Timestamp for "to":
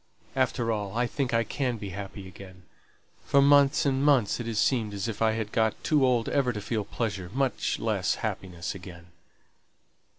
6.53-6.59